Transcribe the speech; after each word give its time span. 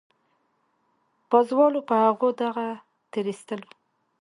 پازوالو 1.29 1.81
په 1.89 1.95
هغو 2.03 2.29
دغو 2.39 2.67
تېرېستلو. 3.11 3.69